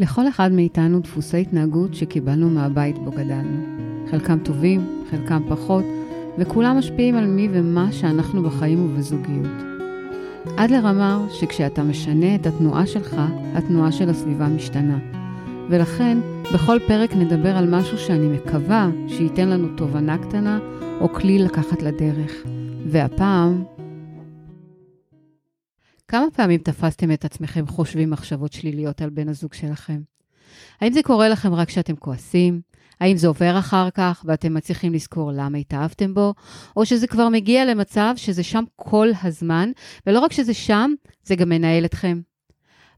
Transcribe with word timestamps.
לכל 0.00 0.28
אחד 0.28 0.52
מאיתנו 0.52 1.00
דפוסי 1.00 1.40
התנהגות 1.40 1.94
שקיבלנו 1.94 2.50
מהבית 2.50 2.98
בו 2.98 3.10
גדלנו. 3.10 3.66
חלקם 4.10 4.38
טובים, 4.38 5.02
חלקם 5.10 5.42
פחות, 5.48 5.84
וכולם 6.38 6.78
משפיעים 6.78 7.14
על 7.14 7.26
מי 7.26 7.48
ומה 7.52 7.92
שאנחנו 7.92 8.42
בחיים 8.42 8.84
ובזוגיות. 8.84 9.62
עד 10.56 10.70
לרמה 10.70 11.26
שכשאתה 11.30 11.82
משנה 11.82 12.34
את 12.34 12.46
התנועה 12.46 12.86
שלך, 12.86 13.16
התנועה 13.54 13.92
של 13.92 14.10
הסביבה 14.10 14.48
משתנה. 14.48 14.98
ולכן, 15.68 16.18
בכל 16.54 16.78
פרק 16.86 17.14
נדבר 17.16 17.56
על 17.56 17.70
משהו 17.70 17.98
שאני 17.98 18.28
מקווה 18.28 18.90
שייתן 19.08 19.48
לנו 19.48 19.68
תובנה 19.76 20.18
קטנה 20.18 20.58
או 21.00 21.12
כלי 21.12 21.38
לקחת 21.38 21.82
לדרך. 21.82 22.32
והפעם... 22.86 23.64
כמה 26.10 26.26
פעמים 26.30 26.60
תפסתם 26.60 27.12
את 27.12 27.24
עצמכם 27.24 27.66
חושבים 27.66 28.10
מחשבות 28.10 28.52
שליליות 28.52 29.02
על 29.02 29.10
בן 29.10 29.28
הזוג 29.28 29.54
שלכם? 29.54 30.00
האם 30.80 30.92
זה 30.92 31.02
קורה 31.02 31.28
לכם 31.28 31.54
רק 31.54 31.68
כשאתם 31.68 31.96
כועסים? 31.96 32.60
האם 33.00 33.16
זה 33.16 33.28
עובר 33.28 33.58
אחר 33.58 33.90
כך 33.90 34.24
ואתם 34.28 34.54
מצליחים 34.54 34.92
לזכור 34.92 35.32
למה 35.34 35.58
התאהבתם 35.58 36.14
בו? 36.14 36.34
או 36.76 36.86
שזה 36.86 37.06
כבר 37.06 37.28
מגיע 37.28 37.64
למצב 37.64 38.12
שזה 38.16 38.42
שם 38.42 38.64
כל 38.76 39.08
הזמן, 39.22 39.70
ולא 40.06 40.20
רק 40.20 40.32
שזה 40.32 40.54
שם, 40.54 40.90
זה 41.24 41.36
גם 41.36 41.48
מנהל 41.48 41.84
אתכם? 41.84 42.20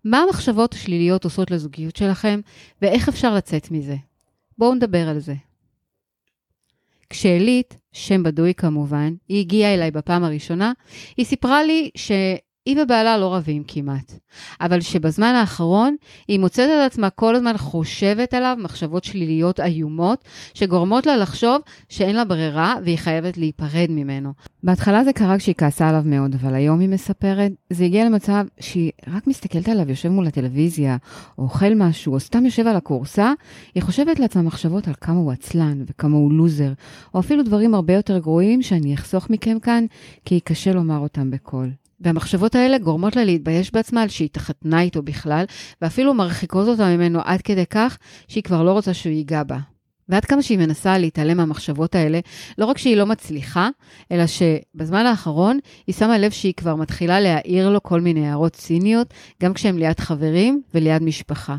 מה 0.05 0.19
המחשבות 0.19 0.74
השליליות 0.74 1.24
עושות 1.24 1.50
לזוגיות 1.50 1.97
שלכם, 1.97 2.41
ואיך 2.83 3.08
אפשר 3.08 3.34
לצאת 3.34 3.70
מזה? 3.70 3.97
בואו 4.58 4.74
נדבר 4.74 5.08
על 5.08 5.19
זה. 5.19 5.34
כשאלית, 7.10 7.77
שם 7.92 8.22
בדוי 8.22 8.55
כמובן, 8.55 9.14
היא 9.28 9.41
הגיעה 9.41 9.74
אליי 9.74 9.91
בפעם 9.91 10.24
הראשונה, 10.24 10.72
היא 11.16 11.27
סיפרה 11.27 11.62
לי 11.62 11.91
ש... 11.94 12.12
היא 12.66 12.76
ובעלה 12.82 13.18
לא 13.18 13.34
רבים 13.34 13.62
כמעט, 13.68 14.12
אבל 14.60 14.80
שבזמן 14.80 15.34
האחרון 15.34 15.96
היא 16.28 16.40
מוצאת 16.40 16.68
את 16.68 16.92
עצמה 16.92 17.10
כל 17.10 17.34
הזמן 17.34 17.58
חושבת 17.58 18.34
עליו 18.34 18.56
מחשבות 18.60 19.04
שליליות 19.04 19.60
איומות, 19.60 20.24
שגורמות 20.54 21.06
לה 21.06 21.16
לחשוב 21.16 21.60
שאין 21.88 22.16
לה 22.16 22.24
ברירה 22.24 22.74
והיא 22.84 22.98
חייבת 22.98 23.36
להיפרד 23.36 23.86
ממנו. 23.91 24.32
בהתחלה 24.62 25.04
זה 25.04 25.12
קרה 25.12 25.38
כשהיא 25.38 25.54
כעסה 25.58 25.88
עליו 25.88 26.02
מאוד, 26.04 26.34
אבל 26.34 26.54
היום 26.54 26.80
היא 26.80 26.88
מספרת, 26.88 27.52
זה 27.70 27.84
הגיע 27.84 28.04
למצב 28.04 28.44
שהיא 28.60 28.91
רק 29.06 29.26
מסתכלת 29.26 29.69
עליו, 29.69 29.91
יושב 29.91 30.08
מול 30.08 30.26
הטלוויזיה, 30.26 30.97
או 31.38 31.42
אוכל 31.42 31.74
משהו, 31.74 32.14
או 32.14 32.20
סתם 32.20 32.44
יושב 32.44 32.66
על 32.66 32.76
הכורסה, 32.76 33.32
היא 33.74 33.82
חושבת 33.82 34.19
לעצמה 34.19 34.42
מחשבות 34.42 34.88
על 34.88 34.94
כמה 35.00 35.19
הוא 35.19 35.32
עצלן 35.32 35.82
וכמה 35.86 36.16
הוא 36.16 36.32
לוזר, 36.32 36.72
או 37.14 37.20
אפילו 37.20 37.42
דברים 37.42 37.74
הרבה 37.74 37.94
יותר 37.94 38.19
גרועים 38.19 38.62
שאני 38.62 38.94
אחסוך 38.94 39.30
מכם 39.30 39.58
כאן, 39.58 39.84
כי 40.24 40.41
קשה 40.41 40.72
לומר 40.72 40.98
אותם 40.98 41.30
בקול. 41.30 41.70
והמחשבות 42.03 42.55
האלה 42.55 42.78
גורמות 42.78 43.17
לה 43.17 43.25
להתבייש 43.25 43.72
בעצמה 43.72 44.03
על 44.03 44.08
שהיא 44.08 44.25
התחתנה 44.25 44.81
איתו 44.81 45.03
בכלל, 45.03 45.45
ואפילו 45.83 46.14
מרחיקות 46.14 46.69
אותה 46.69 46.97
ממנו 46.97 47.20
עד 47.25 47.42
כדי 47.42 47.67
כך 47.67 47.98
שהיא 48.28 48.42
כבר 48.42 48.62
לא 48.62 48.72
רוצה 48.72 48.94
שהוא 48.94 49.12
ייגע 49.12 49.42
בה. 49.42 49.59
ועד 50.09 50.25
כמה 50.25 50.42
שהיא 50.42 50.59
מנסה 50.59 50.98
להתעלם 50.98 51.36
מהמחשבות 51.36 51.94
האלה, 51.94 52.20
לא 52.59 52.64
רק 52.64 52.78
שהיא 52.78 52.97
לא 52.97 53.06
מצליחה, 53.06 53.69
אלא 54.12 54.25
שבזמן 54.27 55.06
האחרון 55.06 55.59
היא 55.86 55.94
שמה 55.94 56.19
לב 56.19 56.31
שהיא 56.31 56.55
כבר 56.55 56.75
מתחילה 56.77 57.20
להעיר 57.20 57.70
לו 57.70 57.83
כל 57.83 58.00
מיני 58.00 58.28
הערות 58.28 58.53
ציניות, 58.53 59.14
גם 59.42 59.55
כשהם 59.55 59.78
ליד 59.78 60.00
חברים 60.00 60.62
וליד 60.75 61.03
משפחה. 61.03 61.56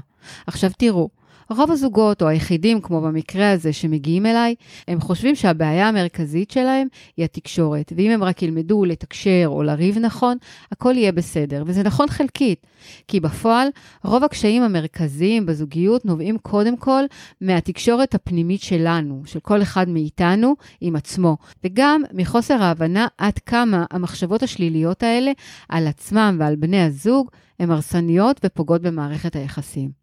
עכשיו 0.47 0.71
תראו, 0.77 1.09
רוב 1.57 1.71
הזוגות, 1.71 2.21
או 2.21 2.27
היחידים, 2.27 2.81
כמו 2.81 3.01
במקרה 3.01 3.51
הזה, 3.51 3.73
שמגיעים 3.73 4.25
אליי, 4.25 4.55
הם 4.87 5.01
חושבים 5.01 5.35
שהבעיה 5.35 5.87
המרכזית 5.87 6.51
שלהם 6.51 6.87
היא 7.17 7.25
התקשורת. 7.25 7.93
ואם 7.95 8.11
הם 8.11 8.23
רק 8.23 8.41
ילמדו 8.41 8.85
לתקשר 8.85 9.43
או 9.45 9.63
לריב 9.63 9.99
נכון, 9.99 10.37
הכל 10.71 10.93
יהיה 10.97 11.11
בסדר. 11.11 11.63
וזה 11.65 11.83
נכון 11.83 12.07
חלקית, 12.09 12.67
כי 13.07 13.19
בפועל, 13.19 13.67
רוב 14.03 14.23
הקשיים 14.23 14.63
המרכזיים 14.63 15.45
בזוגיות 15.45 16.05
נובעים 16.05 16.37
קודם 16.37 16.77
כל 16.77 17.03
מהתקשורת 17.41 18.15
הפנימית 18.15 18.61
שלנו, 18.61 19.21
של 19.25 19.39
כל 19.39 19.61
אחד 19.61 19.89
מאיתנו 19.89 20.55
עם 20.81 20.95
עצמו, 20.95 21.37
וגם 21.63 22.01
מחוסר 22.13 22.63
ההבנה 22.63 23.07
עד 23.17 23.39
כמה 23.39 23.85
המחשבות 23.91 24.43
השליליות 24.43 25.03
האלה 25.03 25.31
על 25.69 25.87
עצמם 25.87 26.37
ועל 26.39 26.55
בני 26.55 26.81
הזוג 26.81 27.29
הן 27.59 27.71
הרסניות 27.71 28.39
ופוגעות 28.43 28.81
במערכת 28.81 29.35
היחסים. 29.35 30.02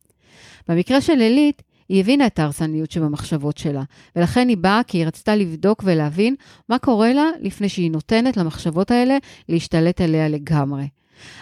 במקרה 0.69 1.01
של 1.01 1.15
לילית, 1.15 1.63
היא 1.89 2.01
הבינה 2.01 2.27
את 2.27 2.39
ההרסניות 2.39 2.91
שבמחשבות 2.91 3.59
שלה, 3.59 3.83
ולכן 4.17 4.49
היא 4.49 4.57
באה 4.57 4.83
כי 4.87 4.99
היא 4.99 5.07
רצתה 5.07 5.37
לבדוק 5.37 5.83
ולהבין 5.87 6.35
מה 6.69 6.79
קורה 6.79 7.13
לה 7.13 7.25
לפני 7.41 7.69
שהיא 7.69 7.91
נותנת 7.91 8.37
למחשבות 8.37 8.91
האלה 8.91 9.17
להשתלט 9.49 10.01
עליה 10.01 10.29
לגמרי. 10.29 10.85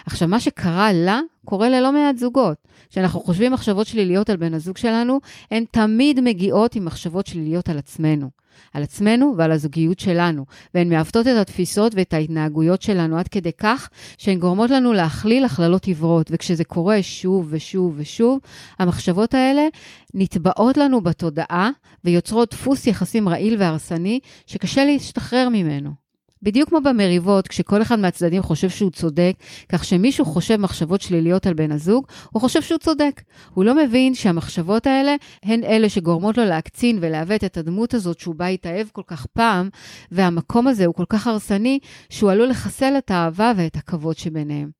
עכשיו, 0.05 0.27
מה 0.27 0.39
שקרה 0.39 0.93
לה, 0.93 1.19
קורה 1.45 1.69
ללא 1.69 1.93
מעט 1.93 2.17
זוגות. 2.17 2.57
כשאנחנו 2.89 3.19
חושבים 3.19 3.51
מחשבות 3.51 3.87
שליליות 3.87 4.29
על 4.29 4.37
בן 4.37 4.53
הזוג 4.53 4.77
שלנו, 4.77 5.19
הן 5.51 5.63
תמיד 5.71 6.19
מגיעות 6.19 6.75
עם 6.75 6.85
מחשבות 6.85 7.27
שליליות 7.27 7.69
על 7.69 7.77
עצמנו. 7.77 8.29
על 8.73 8.83
עצמנו 8.83 9.33
ועל 9.37 9.51
הזוגיות 9.51 9.99
שלנו, 9.99 10.45
והן 10.73 10.89
מעוותות 10.89 11.27
את 11.27 11.37
התפיסות 11.41 11.95
ואת 11.95 12.13
ההתנהגויות 12.13 12.81
שלנו 12.81 13.17
עד 13.17 13.27
כדי 13.27 13.51
כך 13.57 13.89
שהן 14.17 14.39
גורמות 14.39 14.69
לנו 14.69 14.93
להכליל 14.93 15.45
הכללות 15.45 15.85
עיוורות, 15.85 16.27
וכשזה 16.31 16.63
קורה 16.63 17.03
שוב 17.03 17.47
ושוב 17.49 17.93
ושוב, 17.97 18.39
המחשבות 18.79 19.33
האלה 19.33 19.67
נטבעות 20.13 20.77
לנו 20.77 21.01
בתודעה 21.01 21.69
ויוצרות 22.03 22.51
דפוס 22.51 22.87
יחסים 22.87 23.29
רעיל 23.29 23.55
והרסני 23.59 24.19
שקשה 24.45 24.85
להשתחרר 24.85 25.49
ממנו. 25.49 26.08
בדיוק 26.41 26.69
כמו 26.69 26.81
במריבות, 26.81 27.47
כשכל 27.47 27.81
אחד 27.81 27.99
מהצדדים 27.99 28.41
חושב 28.41 28.69
שהוא 28.69 28.91
צודק, 28.91 29.33
כך 29.69 29.85
שמישהו 29.85 30.25
חושב 30.25 30.55
מחשבות 30.55 31.01
שליליות 31.01 31.47
על 31.47 31.53
בן 31.53 31.71
הזוג, 31.71 32.07
הוא 32.31 32.41
חושב 32.41 32.61
שהוא 32.61 32.77
צודק. 32.77 33.21
הוא 33.53 33.65
לא 33.65 33.75
מבין 33.75 34.15
שהמחשבות 34.15 34.87
האלה 34.87 35.15
הן 35.43 35.63
אלה 35.63 35.89
שגורמות 35.89 36.37
לו 36.37 36.45
להקצין 36.45 36.97
ולעוות 37.01 37.43
את 37.43 37.57
הדמות 37.57 37.93
הזאת 37.93 38.19
שהוא 38.19 38.35
בא 38.35 38.45
התאהב 38.45 38.87
כל 38.91 39.03
כך 39.07 39.25
פעם, 39.25 39.69
והמקום 40.11 40.67
הזה 40.67 40.85
הוא 40.85 40.95
כל 40.95 41.05
כך 41.09 41.27
הרסני, 41.27 41.79
שהוא 42.09 42.31
עלול 42.31 42.49
לחסל 42.49 42.93
את 42.97 43.11
האהבה 43.11 43.51
ואת 43.57 43.75
הכבוד 43.75 44.17
שביניהם. 44.17 44.78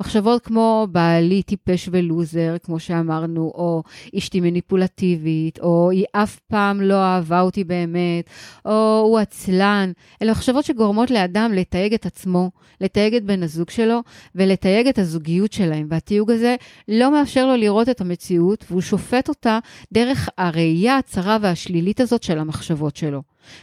מחשבות 0.00 0.44
כמו 0.44 0.86
בעלי 0.90 1.42
טיפש 1.42 1.88
ולוזר, 1.92 2.56
כמו 2.62 2.80
שאמרנו, 2.80 3.42
או 3.54 3.82
אשתי 4.18 4.40
מניפולטיבית, 4.40 5.58
או 5.60 5.90
היא 5.90 6.04
אף 6.12 6.38
פעם 6.38 6.80
לא 6.80 6.94
אהבה 6.94 7.40
אותי 7.40 7.64
באמת, 7.64 8.30
או 8.64 9.02
הוא 9.06 9.18
עצלן. 9.18 9.92
אלה 10.22 10.32
מחשבות 10.32 10.64
שגורמות 10.64 11.10
לאדם 11.10 11.52
לתייג 11.54 11.94
את 11.94 12.06
עצמו, 12.06 12.50
לתייג 12.80 13.14
את 13.14 13.24
בן 13.24 13.42
הזוג 13.42 13.70
שלו, 13.70 14.00
ולתייג 14.34 14.86
את 14.86 14.98
הזוגיות 14.98 15.52
שלהם. 15.52 15.86
והתיוג 15.90 16.30
הזה 16.30 16.56
לא 16.88 17.12
מאפשר 17.12 17.46
לו 17.46 17.56
לראות 17.56 17.88
את 17.88 18.00
המציאות, 18.00 18.64
והוא 18.70 18.80
שופט 18.80 19.28
אותה 19.28 19.58
דרך 19.92 20.28
הראייה 20.38 20.98
הצרה 20.98 21.38
והשלילית 21.40 22.00
הזאת 22.00 22.22
של 22.22 22.38
המחשבות 22.38 22.96
שלו. 22.96 23.22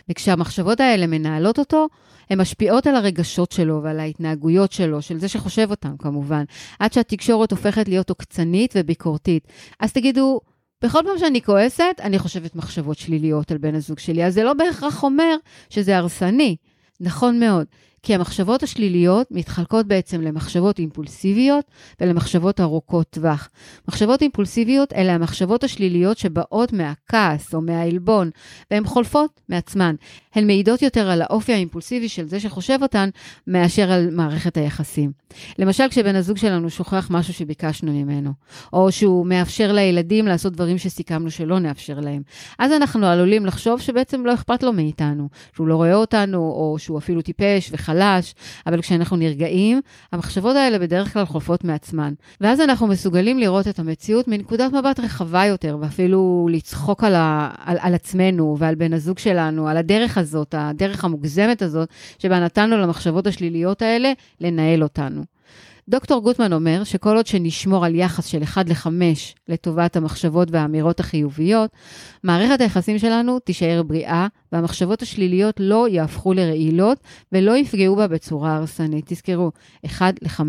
וכשהמחשבות 0.10 0.80
האלה 0.80 1.08
מנהלות 1.08 1.60
אותו, 1.60 1.88
הן 2.30 2.42
משפיעות 2.42 2.88
על 2.88 2.96
הרגשות 2.96 3.52
שלו 3.52 3.84
ועל 3.84 4.00
ההתנהגויות 4.00 4.72
שלו, 4.72 5.02
של 5.02 5.20
זה 5.20 5.28
שחושב 5.28 5.68
אותם 5.70 5.98
כמובן, 6.00 6.44
עד 6.80 6.94
שהתקשורת 6.94 7.52
הופכת 7.52 7.88
להיות 7.88 8.10
עוקצנית 8.10 8.74
וביקורתית. 8.78 9.48
אז 9.80 9.94
תגידו, 9.94 10.40
בכל 10.84 11.00
פעם 11.06 11.18
שאני 11.20 11.42
כועסת, 11.42 12.02
אני 12.04 12.20
חושבת 12.20 12.56
מחשבות 12.56 12.98
שליליות 12.98 13.52
על 13.52 13.58
בן 13.58 13.76
הזוג 13.76 14.00
שלי, 14.00 14.26
אז 14.26 14.34
זה 14.34 14.44
לא 14.44 14.54
בהכרח 14.54 15.04
אומר 15.04 15.36
שזה 15.70 15.98
הרסני. 15.98 16.56
נכון 17.00 17.40
מאוד. 17.40 17.66
כי 18.06 18.16
המחשבות 18.16 18.64
השליליות 18.64 19.28
מתחלקות 19.32 19.88
בעצם 19.88 20.22
למחשבות 20.22 20.80
אימפולסיביות 20.80 21.66
ולמחשבות 22.02 22.60
ארוכות 22.62 23.08
טווח. 23.10 23.50
מחשבות 23.88 24.22
אימפולסיביות 24.22 24.94
אלה 24.94 25.14
המחשבות 25.14 25.64
השליליות 25.64 26.18
שבאות 26.18 26.74
מהכעס 26.74 27.54
או 27.54 27.62
מהעלבון, 27.62 28.30
והן 28.72 28.86
חולפות 28.86 29.42
מעצמן. 29.50 29.96
הן 30.36 30.48
מעידות 30.48 30.82
יותר 30.82 31.10
על 31.10 31.22
האופי 31.22 31.54
האימפולסיבי 31.54 32.10
של 32.10 32.28
זה 32.28 32.40
שחושב 32.40 32.80
אותן, 32.82 33.10
מאשר 33.48 33.92
על 33.92 34.10
מערכת 34.12 34.58
היחסים. 34.58 35.12
למשל, 35.60 35.84
כשבן 35.90 36.16
הזוג 36.16 36.38
שלנו 36.38 36.70
שוכח 36.70 37.08
משהו 37.12 37.34
שביקשנו 37.34 37.94
ממנו, 37.94 38.32
או 38.74 38.92
שהוא 38.92 39.26
מאפשר 39.26 39.72
לילדים 39.72 40.28
לעשות 40.28 40.54
דברים 40.54 40.78
שסיכמנו 40.78 41.32
שלא 41.32 41.60
נאפשר 41.60 42.00
להם. 42.00 42.22
אז 42.60 42.72
אנחנו 42.72 43.06
עלולים 43.08 43.46
לחשוב 43.46 43.82
שבעצם 43.82 44.26
לא 44.26 44.34
אכפת 44.34 44.64
לו 44.64 44.74
מאיתנו, 44.74 45.30
שהוא 45.56 45.68
לא 45.68 45.76
רואה 45.76 45.96
אותנו, 45.96 46.38
או 46.38 46.76
שהוא 46.80 46.98
אפילו 46.98 47.22
טיפש 47.22 47.70
וחלק. 47.72 47.95
חלש, 47.96 48.36
אבל 48.68 48.82
כשאנחנו 48.82 49.18
נרגעים, 49.18 49.82
המחשבות 50.12 50.56
האלה 50.56 50.80
בדרך 50.80 51.14
כלל 51.14 51.26
חולפות 51.26 51.64
מעצמן. 51.64 52.14
ואז 52.42 52.62
אנחנו 52.62 52.88
מסוגלים 52.88 53.40
לראות 53.40 53.68
את 53.68 53.80
המציאות 53.80 54.28
מנקודת 54.28 54.74
מבט 54.74 55.00
רחבה 55.00 55.46
יותר, 55.46 55.78
ואפילו 55.82 56.48
לצחוק 56.52 57.04
על, 57.04 57.16
ה, 57.16 57.50
על, 57.66 57.78
על 57.82 57.94
עצמנו 57.94 58.56
ועל 58.60 58.76
בן 58.76 58.94
הזוג 58.94 59.20
שלנו, 59.20 59.68
על 59.68 59.78
הדרך 59.78 60.18
הזאת, 60.18 60.56
הדרך 60.58 61.06
המוגזמת 61.06 61.62
הזאת, 61.62 61.90
שבה 62.20 62.40
נתנו 62.40 62.78
למחשבות 62.78 63.28
השליליות 63.28 63.82
האלה 63.82 64.12
לנהל 64.42 64.84
אותנו. 64.84 65.35
דוקטור 65.90 66.22
גוטמן 66.22 66.54
אומר 66.54 66.84
שכל 66.84 67.16
עוד 67.16 67.28
שנשמור 67.28 67.86
על 67.86 67.96
יחס 67.96 68.26
של 68.26 68.44
1 68.44 68.70
ל-5 68.70 68.88
לטובת 69.48 69.96
המחשבות 69.96 70.48
והאמירות 70.52 71.00
החיוביות, 71.00 71.72
מערכת 72.24 72.62
היחסים 72.62 73.00
שלנו 73.00 73.40
תישאר 73.40 73.84
בריאה, 73.84 74.28
והמחשבות 74.52 75.02
השליליות 75.02 75.56
לא 75.60 75.88
יהפכו 75.90 76.34
לרעילות 76.34 76.98
ולא 77.32 77.58
יפגעו 77.58 77.96
בה 77.96 78.08
בצורה 78.08 78.56
הרסנית. 78.56 79.06
תזכרו, 79.08 79.52
1 79.86 80.16
ל-5. 80.22 80.42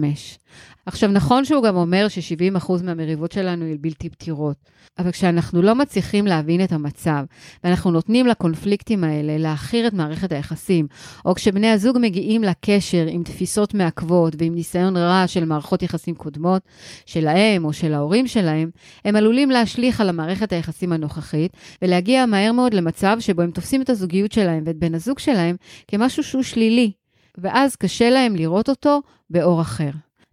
עכשיו, 0.87 1.11
נכון 1.11 1.45
שהוא 1.45 1.63
גם 1.63 1.77
אומר 1.77 2.09
ש-70% 2.09 2.73
מהמריבות 2.83 3.33
שלנו 3.33 3.65
הן 3.65 3.77
בלתי 3.81 4.11
פתירות, 4.11 4.57
אבל 4.99 5.11
כשאנחנו 5.11 5.63
לא 5.63 5.75
מצליחים 5.75 6.27
להבין 6.27 6.65
את 6.65 6.73
המצב, 6.73 7.25
ואנחנו 7.65 7.91
נותנים 7.91 8.27
לקונפליקטים 8.27 9.05
האלה 9.05 9.39
להעכיר 9.39 9.87
את 9.87 9.93
מערכת 9.93 10.33
היחסים, 10.33 10.87
או 11.25 11.35
כשבני 11.35 11.71
הזוג 11.71 11.99
מגיעים 12.01 12.43
לקשר 12.43 13.07
עם 13.11 13.23
תפיסות 13.23 13.75
מעכבות 13.75 14.35
ועם 14.39 14.55
ניסיון 14.55 14.97
רע 14.97 15.25
של 15.27 15.45
מערכות 15.45 15.83
יחסים 15.83 16.15
קודמות, 16.15 16.63
שלהם 17.07 17.65
או 17.65 17.73
של 17.73 17.95
ההורים 17.95 18.27
שלהם, 18.27 18.71
הם 19.05 19.17
עלולים 19.17 19.51
להשליך 19.51 20.01
על 20.01 20.09
המערכת 20.09 20.53
היחסים 20.53 20.93
הנוכחית, 20.93 21.53
ולהגיע 21.83 22.27
מהר 22.27 22.53
מאוד 22.53 22.75
למצב 22.75 23.17
שבו 23.21 23.43
הם 23.43 23.51
תופסים 23.51 23.83
את 23.83 23.91
הזוגיות 23.91 24.33
שלהם 24.33 24.63
ואת 24.67 24.77
בן 24.77 24.95
הזוג 24.95 25.19
שלהם 25.19 25.57
כמשהו 25.89 26.23
שהוא 26.23 26.43
שלילי, 26.43 26.93
ואז 27.39 27.77
קשה 27.77 28.11
להם 28.11 28.37
לראות 28.37 28.69
אותו 28.69 29.03
באור 29.31 29.61
אחר. 29.61 29.91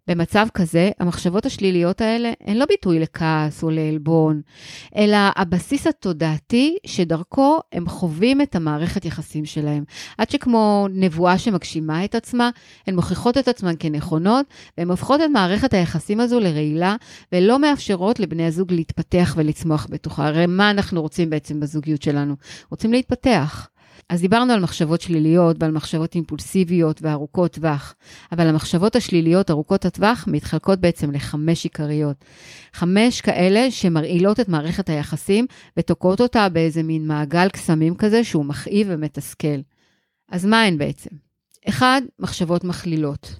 במצב 0.07 0.47
כזה, 0.53 0.91
המחשבות 0.99 1.45
השליליות 1.45 2.01
האלה 2.01 2.31
הן 2.41 2.57
לא 2.57 2.65
ביטוי 2.65 2.99
לכעס 2.99 3.63
או 3.63 3.69
לעלבון, 3.69 4.41
אלא 4.97 5.17
הבסיס 5.35 5.87
התודעתי 5.87 6.77
שדרכו 6.85 7.59
הם 7.71 7.89
חווים 7.89 8.41
את 8.41 8.55
המערכת 8.55 9.05
יחסים 9.05 9.45
שלהם. 9.45 9.83
עד 10.17 10.29
שכמו 10.29 10.87
נבואה 10.91 11.37
שמגשימה 11.37 12.05
את 12.05 12.15
עצמה, 12.15 12.49
הן 12.87 12.95
מוכיחות 12.95 13.37
את 13.37 13.47
עצמן 13.47 13.73
כנכונות, 13.79 14.45
והן 14.77 14.89
הופכות 14.89 15.21
את 15.21 15.29
מערכת 15.29 15.73
היחסים 15.73 16.19
הזו 16.19 16.39
לרעילה, 16.39 16.95
ולא 17.31 17.59
מאפשרות 17.59 18.19
לבני 18.19 18.45
הזוג 18.45 18.71
להתפתח 18.71 19.33
ולצמוח 19.37 19.87
בתוכה. 19.89 20.27
הרי 20.27 20.45
מה 20.45 20.69
אנחנו 20.69 21.01
רוצים 21.01 21.29
בעצם 21.29 21.59
בזוגיות 21.59 22.01
שלנו? 22.01 22.35
רוצים 22.71 22.93
להתפתח. 22.93 23.67
אז 24.09 24.21
דיברנו 24.21 24.53
על 24.53 24.59
מחשבות 24.59 25.01
שליליות 25.01 25.55
ועל 25.59 25.71
מחשבות 25.71 26.15
אימפולסיביות 26.15 27.01
וארוכות 27.01 27.53
טווח, 27.53 27.95
אבל 28.31 28.47
המחשבות 28.47 28.95
השליליות 28.95 29.51
ארוכות 29.51 29.85
הטווח 29.85 30.25
מתחלקות 30.27 30.79
בעצם 30.79 31.11
לחמש 31.11 31.63
עיקריות. 31.63 32.25
חמש 32.73 33.21
כאלה 33.21 33.71
שמרעילות 33.71 34.39
את 34.39 34.49
מערכת 34.49 34.89
היחסים 34.89 35.45
ותוקעות 35.77 36.21
אותה 36.21 36.49
באיזה 36.49 36.83
מין 36.83 37.07
מעגל 37.07 37.49
קסמים 37.49 37.95
כזה 37.95 38.23
שהוא 38.23 38.45
מכאיב 38.45 38.87
ומתסכל. 38.89 39.59
אז 40.31 40.45
מה 40.45 40.61
הן 40.63 40.77
בעצם? 40.77 41.09
אחד, 41.69 42.01
מחשבות 42.19 42.63
מכלילות. 42.63 43.39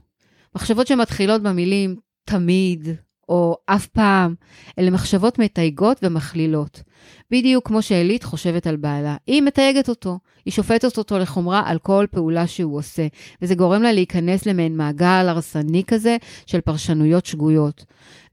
מחשבות 0.55 0.87
שמתחילות 0.87 1.43
במילים 1.43 1.95
תמיד, 2.25 2.87
או 3.29 3.57
אף 3.65 3.87
פעם, 3.87 4.35
אלה 4.79 4.89
מחשבות 4.89 5.39
מתייגות 5.39 5.99
ומכלילות. 6.03 6.83
בדיוק 7.31 7.67
כמו 7.67 7.81
שעילית 7.81 8.23
חושבת 8.23 8.67
על 8.67 8.75
בעלה. 8.75 9.15
היא 9.27 9.41
מתייגת 9.41 9.89
אותו, 9.89 10.19
היא 10.45 10.51
שופטת 10.51 10.97
אותו 10.97 11.19
לחומרה 11.19 11.61
על 11.65 11.77
כל 11.79 12.05
פעולה 12.11 12.47
שהוא 12.47 12.77
עושה, 12.77 13.07
וזה 13.41 13.55
גורם 13.55 13.81
לה 13.81 13.91
להיכנס 13.91 14.45
למעין 14.45 14.77
מעגל 14.77 15.25
הרסני 15.29 15.83
כזה 15.87 16.17
של 16.45 16.61
פרשנויות 16.61 17.25
שגויות. 17.25 17.85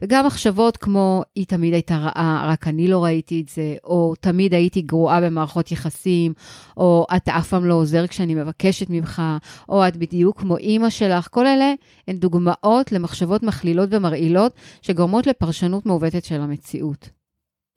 וגם 0.02 0.26
מחשבות 0.26 0.76
כמו, 0.76 1.22
היא 1.34 1.46
תמיד 1.46 1.72
הייתה 1.72 1.96
רעה, 1.96 2.46
רק 2.48 2.68
אני 2.68 2.88
לא 2.88 3.04
ראיתי 3.04 3.40
את 3.40 3.48
זה, 3.48 3.74
או 3.84 4.14
תמיד 4.20 4.54
הייתי 4.54 4.82
גרועה 4.82 5.20
במערכות 5.20 5.72
יחסים, 5.72 6.32
או 6.76 7.06
אתה 7.16 7.38
אף 7.38 7.48
פעם 7.48 7.64
לא 7.64 7.74
עוזר 7.74 8.06
כשאני 8.06 8.34
מבקשת 8.34 8.86
ממך, 8.90 9.22
או 9.68 9.88
את 9.88 9.96
בדיוק 9.96 10.40
כמו 10.40 10.56
אימא 10.56 10.90
שלך, 10.90 11.28
כל 11.30 11.46
אלה 11.46 11.72
הן 12.08 12.16
דוגמאות 12.16 12.92
למחשבות 12.92 13.42
מכלילות 13.42 13.88
ומרעילות 13.92 14.52
שגורמות 14.82 15.26
לפרשנות 15.26 15.86
מעוותת 15.86 16.24
של 16.24 16.40
המציאות. 16.40 17.19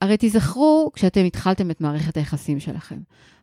הרי 0.04 0.16
תיזכרו 0.16 0.90
כשאתם 0.94 1.24
התחלתם 1.24 1.70
את 1.70 1.80
מערכת 1.80 2.16
היחסים 2.16 2.60
שלכם. 2.60 2.96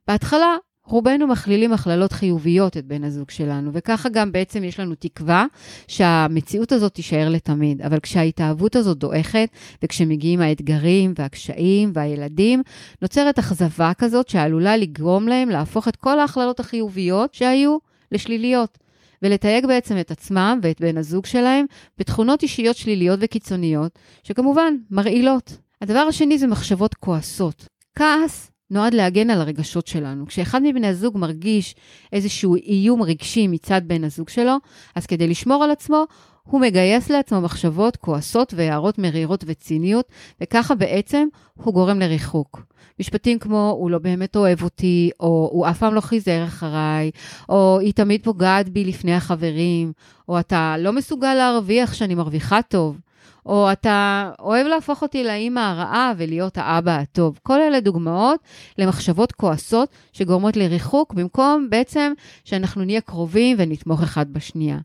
בהתחלה, 0.08 0.56
רובנו 0.86 1.28
מכלילים 1.28 1.74
הכללות 1.74 2.12
חיוביות 2.12 2.78
את 2.78 2.86
בן 2.86 3.04
הזוג 3.04 3.30
שלנו, 3.30 3.72
וככה 3.74 4.10
גם 4.10 4.31
בעצם 4.31 4.63
יש 4.63 4.80
לנו 4.80 4.96
תקווה 4.96 5.46
שהמציאות 5.88 6.72
הזאת 6.72 6.94
תישאר 6.94 7.30
לתמיד. 7.30 7.81
אבל 7.81 8.00
כשההתאהבות 8.00 8.75
הזאת 8.75 8.98
דועכת, 8.98 9.50
וכשמגיעים 9.84 10.42
האתגרים 10.42 11.13
והקשיים 11.18 11.92
והילדים, 11.94 12.62
נוצרת 13.02 13.40
אכזבה 13.40 13.92
כזאת 13.98 14.30
שעלולה 14.30 14.78
לגרום 14.78 15.28
להם 15.28 15.50
להפוך 15.50 15.88
את 15.88 15.96
כל 15.96 16.19
ההכללות 16.19 16.60
החיוביות 16.60 17.34
שהיו 17.34 17.78
לשליליות. 18.12 18.78
ולתייג 19.22 19.66
בעצם 19.66 20.00
את 20.00 20.12
עצמם 20.12 20.60
ואת 20.63 20.81
בן 20.81 20.98
הזוג 20.98 21.25
שלהם 21.25 21.66
בתכונות 21.98 22.44
אישיות 22.44 22.75
שליליות 22.75 23.19
וקיצוניות, 23.22 24.00
שכמובן 24.24 24.74
מרעילות. 24.92 25.58
הדבר 25.81 26.00
השני 26.00 26.38
זה 26.38 26.48
מחשבות 26.48 26.94
כועסות. 26.94 27.66
כעס 27.98 28.51
נועד 28.69 28.94
להגן 28.94 29.30
על 29.30 29.42
הרגשות 29.42 29.88
שלנו. 29.88 30.28
כשאחד 30.28 30.62
מבני 30.63 30.88
הזוג 30.88 31.18
מרגיש 31.18 31.75
איזשהו 32.13 32.56
איום 32.56 33.01
רגשי 33.01 33.48
מצד 33.48 33.81
בן 33.86 34.04
הזוג 34.04 34.30
שלו, 34.30 34.56
אז 34.95 35.06
כדי 35.06 35.28
לשמור 35.28 35.63
על 35.63 35.72
עצמו, 35.72 36.04
הוא 36.44 36.62
מגייס 36.62 37.10
לעצמו 37.10 37.42
מחשבות 37.42 37.98
כועסות 37.98 38.54
והערות 38.57 39.00
מרירות 39.00 39.44
וציניות, 39.48 40.06
וככה 40.42 40.75
בעצם 40.75 41.28
הוא 41.54 41.74
גורם 41.74 42.00
לריחוק. 42.00 42.62
משפטים 43.00 43.39
כמו, 43.39 43.75
הוא 43.80 43.92
לא 43.92 43.98
באמת 43.98 44.36
אוהב 44.36 44.63
אותי, 44.63 45.10
או 45.19 45.50
הוא 45.51 45.68
אף 45.68 45.80
פעם 45.80 45.94
לא 45.94 46.01
חיזר 46.01 46.44
אחריי, 46.44 47.12
או 47.50 47.80
היא 47.80 47.94
תמיד 47.94 48.24
פוגעת 48.24 48.69
בי 48.69 48.86
לפני 48.86 49.16
החברים, 49.16 49.94
או 50.30 50.39
אתה 50.39 50.75
לא 50.80 50.94
מסוגל 50.94 51.34
להרוויח 51.34 51.94
שאני 51.94 52.16
מרוויחה 52.16 52.62
טוב. 52.62 52.98
או 53.45 53.71
אתה 53.71 54.29
אוהב 54.39 54.67
להפוך 54.67 55.01
אותי 55.01 55.23
לאימא 55.23 55.59
הרעה 55.59 56.13
ולהיות 56.17 56.57
האבא 56.57 56.91
הטוב. 56.91 57.39
כל 57.43 57.61
אלה 57.61 57.79
דוגמאות 57.79 58.39
למחשבות 58.77 59.31
כועסות 59.31 59.89
שגורמות 60.13 60.57
לריחוק, 60.57 61.13
במקום 61.13 61.67
בעצם 61.69 62.13
שאנחנו 62.45 62.85
נהיה 62.85 63.01
קרובים 63.01 63.57
ונתמוך 63.59 64.03
אחד 64.03 64.33
בשנייה. 64.33 64.77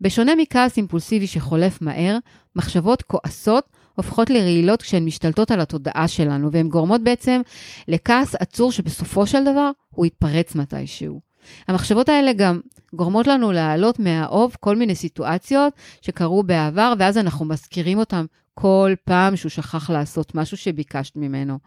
בשונה 0.00 0.32
מכעס 0.34 0.76
אימפולסיבי 0.76 1.26
שחולף 1.26 1.82
מהר, 1.82 2.18
מחשבות 2.56 3.02
כועסות 3.02 3.68
הופכות 3.94 4.30
לרעילות 4.30 4.82
כשהן 4.82 5.04
משתלטות 5.04 5.50
על 5.50 5.60
התודעה 5.60 6.08
שלנו, 6.08 6.52
והן 6.52 6.68
גורמות 6.68 7.00
בעצם 7.00 7.40
לכעס 7.88 8.34
עצור 8.34 8.72
שבסופו 8.72 9.26
של 9.26 9.44
דבר 9.44 9.70
הוא 9.90 10.06
יתפרץ 10.06 10.54
מתישהו. 10.54 11.20
המחשבות 11.68 12.08
האלה 12.08 12.32
גם 12.32 12.60
גורמות 12.94 13.26
לנו 13.26 13.52
להעלות 13.52 13.98
מהאוב 13.98 14.56
כל 14.60 14.76
מיני 14.76 14.94
סיטואציות 14.94 15.72
שקרו 16.00 16.42
בעבר, 16.42 16.92
ואז 16.98 17.18
אנחנו 17.18 17.44
מזכירים 17.44 17.98
אותם 17.98 18.26
כל 18.54 18.92
פעם 19.04 19.36
שהוא 19.36 19.50
שכח 19.50 19.90
לעשות 19.90 20.34
משהו 20.34 20.56
שביקשת 20.56 21.16
ממנו. 21.16 21.58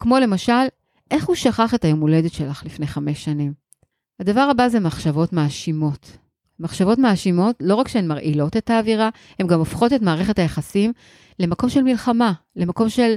כמו 0.00 0.18
למשל, 0.18 0.52
איך 1.10 1.26
הוא 1.26 1.36
שכח 1.36 1.74
את 1.74 1.84
היום 1.84 2.00
הולדת 2.00 2.32
שלך 2.32 2.62
לפני 2.64 2.86
חמש 2.86 3.24
שנים? 3.24 3.52
הדבר 4.20 4.40
הבא 4.40 4.68
זה 4.68 4.80
מחשבות 4.80 5.32
מאשימות. 5.32 6.16
מחשבות 6.60 6.98
מאשימות, 6.98 7.56
לא 7.60 7.74
רק 7.74 7.88
שהן 7.88 8.06
מרעילות 8.06 8.56
את 8.56 8.70
האווירה, 8.70 9.08
הן 9.38 9.46
גם 9.46 9.58
הופכות 9.58 9.92
את 9.92 10.02
מערכת 10.02 10.38
היחסים 10.38 10.92
למקום 11.38 11.70
של 11.70 11.82
מלחמה, 11.82 12.32
למקום 12.56 12.88
של 12.88 13.14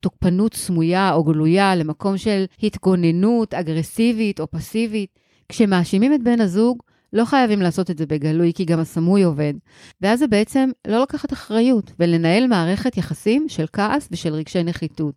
תוקפנות 0.00 0.54
סמויה 0.54 1.12
או 1.12 1.24
גלויה, 1.24 1.76
למקום 1.76 2.18
של 2.18 2.44
התגוננות 2.62 3.54
אגרסיבית 3.54 4.40
או 4.40 4.50
פסיבית. 4.50 5.18
כשמאשימים 5.48 6.14
את 6.14 6.22
בן 6.22 6.40
הזוג, 6.40 6.82
לא 7.12 7.24
חייבים 7.24 7.62
לעשות 7.62 7.90
את 7.90 7.98
זה 7.98 8.06
בגלוי, 8.06 8.52
כי 8.54 8.64
גם 8.64 8.80
הסמוי 8.80 9.22
עובד. 9.22 9.54
ואז 10.00 10.18
זה 10.18 10.26
בעצם 10.26 10.70
לא 10.86 11.02
לקחת 11.02 11.32
אחריות 11.32 11.92
ולנהל 11.98 12.46
מערכת 12.46 12.96
יחסים 12.96 13.46
של 13.48 13.64
כעס 13.72 14.08
ושל 14.12 14.34
רגשי 14.34 14.62
נחיתות. 14.62 15.14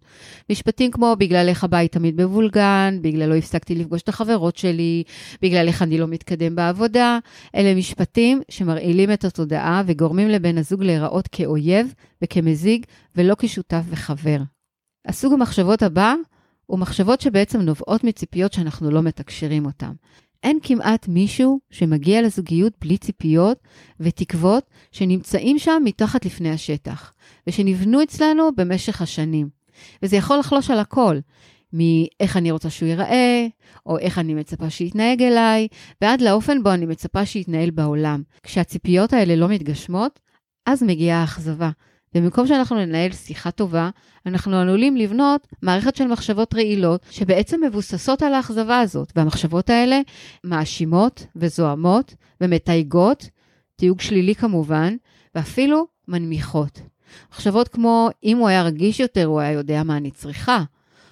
משפטים 0.50 0.92
כמו, 0.92 1.16
בגללך 1.20 1.64
הבית 1.64 1.92
תמיד 1.92 2.22
מבולגן, 2.22 3.00
בגללו 3.02 3.34
לא 3.34 3.36
הפסקתי 3.36 3.76
לפגוש 3.76 4.02
את 4.02 4.10
החברות 4.10 4.58
שלי, 4.58 5.04
בגללך 5.42 5.82
אני 5.82 5.98
לא 5.98 6.08
מתקדם 6.08 6.56
בעבודה, 6.56 7.20
אלה 7.56 7.76
משפטים 7.76 8.42
שמרעילים 8.50 9.12
את 9.14 9.26
התודעה 9.26 9.84
וגורמים 9.86 10.30
לבן 10.30 10.58
הזוג 10.58 10.84
להיראות 10.84 11.28
כאויב 11.28 11.94
וכמזיג, 12.22 12.86
ולא 13.16 13.36
כשותף 13.40 13.84
וחבר. 13.90 14.38
הסוג 15.08 15.34
המחשבות 15.34 15.84
הבא 15.84 16.16
הוא 16.72 16.80
מחשבות 16.80 17.22
שבעצם 17.22 17.62
נובעות 17.62 18.04
מציפיות 18.04 18.54
שאנחנו 18.54 18.92
לא 18.92 19.02
מתקשרים 19.02 19.66
אותן. 19.66 19.92
אין 20.44 20.60
כמעט 20.64 21.08
מישהו 21.08 21.60
שמגיע 21.70 22.22
לזוגיות 22.22 22.74
בלי 22.82 22.98
ציפיות 22.98 23.58
ותקוות 24.00 24.64
שנמצאים 24.92 25.60
שם 25.60 25.82
מתחת 25.86 26.26
לפני 26.26 26.52
השטח, 26.52 27.14
ושנבנו 27.48 28.04
אצלנו 28.04 28.50
במשך 28.58 29.02
השנים. 29.02 29.50
וזה 30.04 30.18
יכול 30.18 30.38
לחלוש 30.38 30.72
על 30.72 30.80
הכל, 30.80 31.20
מאיך 31.74 32.38
אני 32.38 32.52
רוצה 32.52 32.70
שהוא 32.70 32.90
ייראה, 32.90 33.48
או 33.86 33.98
איך 33.98 34.20
אני 34.20 34.34
מצפה 34.34 34.70
שיתנהג 34.70 35.24
אליי, 35.24 35.68
ועד 36.02 36.22
לאופן 36.22 36.64
בו 36.64 36.74
אני 36.74 36.86
מצפה 36.86 37.26
שיתנהל 37.26 37.70
בעולם. 37.70 38.22
כשהציפיות 38.44 39.14
האלה 39.14 39.36
לא 39.36 39.48
מתגשמות, 39.48 40.20
אז 40.66 40.84
מגיעה 40.84 41.22
האכזבה. 41.22 41.70
במקום 42.14 42.48
שאנחנו 42.48 42.76
ננהל 42.76 43.12
שיחה 43.12 43.52
טובה, 43.52 43.90
אנחנו 44.26 44.58
עלולים 44.58 44.98
לבנות 44.98 45.48
מערכת 45.62 45.96
של 45.96 46.08
מחשבות 46.08 46.54
רעילות 46.54 47.06
שבעצם 47.12 47.62
מבוססות 47.64 48.22
על 48.22 48.34
האכזבה 48.34 48.80
הזאת, 48.80 49.12
והמחשבות 49.16 49.70
האלה 49.70 50.02
מאשימות 50.44 51.26
וזוהמות 51.36 52.16
ומתייגות, 52.42 53.30
תיוג 53.76 54.02
שלילי 54.02 54.36
כמובן, 54.36 54.96
ואפילו 55.36 55.88
מנמיכות. 56.08 56.82
מחשבות 57.32 57.68
כמו, 57.68 58.10
אם 58.24 58.38
הוא 58.38 58.48
היה 58.48 58.64
רגיש 58.64 59.00
יותר, 59.00 59.26
הוא 59.26 59.40
היה 59.40 59.52
יודע 59.52 59.84
מה 59.84 59.98
אני 59.98 60.12
צריכה, 60.12 60.64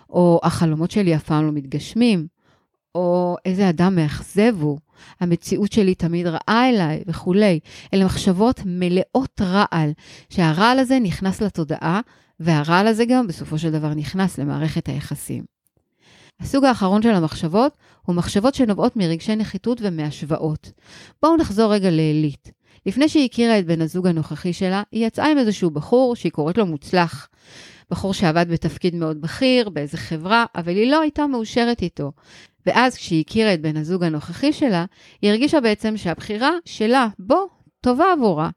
או 0.10 0.40
החלומות 0.44 0.92
שלי 0.92 1.16
אף 1.16 1.24
פעם 1.24 1.46
לא 1.46 1.52
מתגשמים, 1.52 2.28
או 2.96 3.36
איזה 3.46 3.70
אדם 3.70 3.96
מאכזב 3.96 4.56
הוא, 4.62 4.80
המציאות 5.20 5.72
שלי 5.72 5.96
תמיד 5.96 6.28
רעה 6.28 6.70
אליי 6.70 7.04
וכולי. 7.08 7.60
אלה 7.94 8.06
מחשבות 8.06 8.62
מלאות 8.66 9.42
רעל, 9.42 9.92
שהרעל 10.30 10.80
הזה 10.80 11.00
נכנס 11.00 11.42
לתודעה, 11.42 12.02
והרעל 12.40 12.88
הזה 12.88 13.06
גם 13.06 13.28
בסופו 13.28 13.58
של 13.58 13.72
דבר 13.72 13.94
נכנס 13.94 14.38
למערכת 14.38 14.88
היחסים. 14.88 15.44
הסוג 16.40 16.66
האחרון 16.66 17.02
של 17.02 17.10
המחשבות 17.10 17.74
הוא 18.06 18.16
מחשבות 18.16 18.56
שנובעות 18.56 18.96
מרגשי 18.96 19.36
נחיתות 19.36 19.78
ומהשוואות. 19.82 20.72
בואו 21.22 21.38
נחזור 21.38 21.74
רגע 21.74 21.90
לעילית. 21.90 22.52
לפני 22.86 23.10
שהיא 23.10 23.26
הכירה 23.26 23.60
את 23.60 23.66
בן 23.66 23.82
הזוג 23.82 24.08
הנוכחי 24.08 24.54
שלה, 24.54 24.84
היא 24.92 25.08
יצאה 25.08 25.32
עם 25.32 25.38
איזשהו 25.38 25.72
בחור 25.72 26.16
שהיא 26.16 26.32
קוראת 26.32 26.58
לו 26.58 26.66
מוצלח. 26.66 27.28
בחור 27.92 28.14
שעבד 28.14 28.46
בתפקיד 28.50 28.96
מאוד 28.96 29.22
בכיר, 29.22 29.70
באיזה 29.70 29.98
חברה, 29.98 30.46
אבל 30.56 30.72
היא 30.72 30.92
לא 30.92 31.02
הייתה 31.02 31.28
מאושרת 31.28 31.82
איתו. 31.82 32.12
ואז 32.70 32.96
כשהיא 32.96 33.24
הכירה 33.28 33.54
את 33.54 33.62
בן 33.62 33.78
הזוג 33.78 34.04
הנוכחי 34.04 34.54
שלה, 34.54 34.86
היא 35.22 35.30
הרגישה 35.32 35.62
בעצם 35.62 35.98
שהבחירה 35.98 36.52
שלה 36.66 37.08
בו 37.20 37.48
טובה 37.82 38.06
עבורה. 38.14 38.50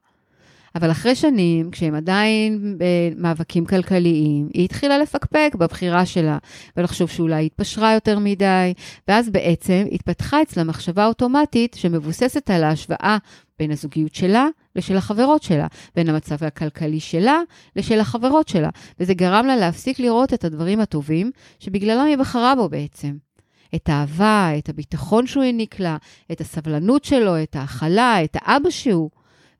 אבל 0.75 0.91
אחרי 0.91 1.15
שנים, 1.15 1.71
כשהם 1.71 1.95
עדיין 1.95 2.77
במאבקים 2.77 3.65
כלכליים, 3.65 4.49
היא 4.53 4.65
התחילה 4.65 4.97
לפקפק 4.97 5.55
בבחירה 5.57 6.05
שלה, 6.05 6.37
ולחשוב 6.77 7.09
שאולי 7.09 7.35
היא 7.35 7.45
התפשרה 7.45 7.93
יותר 7.93 8.19
מדי, 8.19 8.73
ואז 9.07 9.29
בעצם 9.29 9.85
התפתחה 9.91 10.41
אצלה 10.41 10.63
מחשבה 10.63 11.05
אוטומטית 11.05 11.73
שמבוססת 11.73 12.49
על 12.49 12.63
ההשוואה 12.63 13.17
בין 13.59 13.71
הזוגיות 13.71 14.15
שלה 14.15 14.47
לשל 14.75 14.97
החברות 14.97 15.43
שלה, 15.43 15.67
בין 15.95 16.09
המצב 16.09 16.43
הכלכלי 16.43 16.99
שלה 16.99 17.41
לשל 17.75 17.99
החברות 17.99 18.47
שלה, 18.47 18.69
וזה 18.99 19.13
גרם 19.13 19.45
לה 19.45 19.55
להפסיק 19.55 19.99
לראות 19.99 20.33
את 20.33 20.43
הדברים 20.43 20.79
הטובים 20.79 21.31
שבגללם 21.59 22.05
היא 22.05 22.17
בחרה 22.17 22.55
בו 22.55 22.69
בעצם. 22.69 23.32
את 23.75 23.89
האהבה, 23.89 24.49
את 24.57 24.69
הביטחון 24.69 25.27
שהוא 25.27 25.43
העניק 25.43 25.79
לה, 25.79 25.97
את 26.31 26.41
הסבלנות 26.41 27.05
שלו, 27.05 27.43
את 27.43 27.55
ההכלה, 27.55 28.23
את 28.23 28.37
האבא 28.41 28.69
שהוא. 28.69 29.09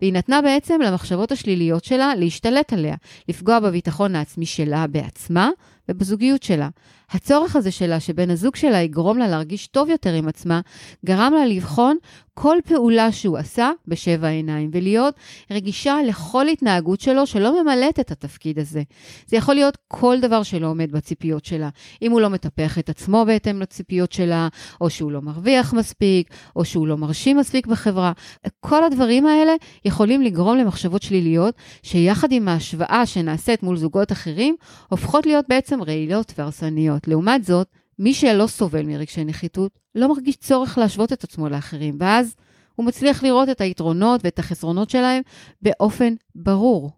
והיא 0.01 0.13
נתנה 0.13 0.41
בעצם 0.41 0.81
למחשבות 0.81 1.31
השליליות 1.31 1.83
שלה 1.83 2.15
להשתלט 2.15 2.73
עליה, 2.73 2.95
לפגוע 3.29 3.59
בביטחון 3.59 4.15
העצמי 4.15 4.45
שלה 4.45 4.87
בעצמה 4.87 5.49
ובזוגיות 5.89 6.43
שלה. 6.43 6.69
הצורך 7.13 7.55
הזה 7.55 7.71
שלה 7.71 7.99
שבן 7.99 8.29
הזוג 8.29 8.55
שלה 8.55 8.81
יגרום 8.81 9.17
לה 9.17 9.27
להרגיש 9.27 9.67
טוב 9.67 9.89
יותר 9.89 10.13
עם 10.13 10.27
עצמה, 10.27 10.61
גרם 11.05 11.33
לה 11.33 11.45
לבחון 11.45 11.97
כל 12.33 12.57
פעולה 12.65 13.11
שהוא 13.11 13.37
עשה 13.37 13.71
בשבע 13.87 14.27
עיניים, 14.27 14.69
ולהיות 14.73 15.15
רגישה 15.51 15.95
לכל 16.07 16.47
התנהגות 16.47 17.01
שלו 17.01 17.27
שלא 17.27 17.63
ממלאת 17.63 17.99
את 17.99 18.11
התפקיד 18.11 18.59
הזה. 18.59 18.81
זה 19.27 19.37
יכול 19.37 19.55
להיות 19.55 19.77
כל 19.87 20.17
דבר 20.21 20.43
שלא 20.43 20.67
עומד 20.67 20.91
בציפיות 20.91 21.45
שלה. 21.45 21.69
אם 22.01 22.11
הוא 22.11 22.21
לא 22.21 22.29
מטפח 22.29 22.79
את 22.79 22.89
עצמו 22.89 23.23
בהתאם 23.27 23.61
לציפיות 23.61 24.11
שלה, 24.11 24.47
או 24.81 24.89
שהוא 24.89 25.11
לא 25.11 25.21
מרוויח 25.21 25.73
מספיק, 25.73 26.29
או 26.55 26.65
שהוא 26.65 26.87
לא 26.87 26.97
מרשים 26.97 27.37
מספיק 27.37 27.67
בחברה. 27.67 28.11
כל 28.59 28.83
הדברים 28.83 29.25
האלה 29.25 29.53
יכולים 29.85 30.21
לגרום 30.21 30.57
למחשבות 30.57 31.01
שליליות, 31.01 31.55
שיחד 31.83 32.31
עם 32.31 32.47
ההשוואה 32.47 33.05
שנעשית 33.05 33.63
מול 33.63 33.77
זוגות 33.77 34.11
אחרים, 34.11 34.55
הופכות 34.89 35.25
להיות 35.25 35.45
בעצם 35.49 35.83
רעילות 35.83 36.33
והרסניות. 36.37 37.02
לעומת 37.07 37.43
זאת, 37.43 37.67
מי 37.99 38.13
שלא 38.13 38.47
סובל 38.47 38.85
מרגשי 38.85 39.23
נחיתות, 39.23 39.79
לא 39.95 40.07
מרגיש 40.07 40.35
צורך 40.35 40.77
להשוות 40.77 41.13
את 41.13 41.23
עצמו 41.23 41.49
לאחרים, 41.49 41.97
ואז 41.99 42.35
הוא 42.75 42.85
מצליח 42.85 43.23
לראות 43.23 43.49
את 43.49 43.61
היתרונות 43.61 44.21
ואת 44.23 44.39
החסרונות 44.39 44.89
שלהם 44.89 45.21
באופן 45.61 46.13
ברור. 46.35 46.91